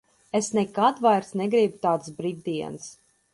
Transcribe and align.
Es 0.37 0.47
nekad 0.59 1.01
vairs 1.07 1.29
negribu 1.41 1.83
tādas 1.85 2.15
brīvdienas. 2.23 2.89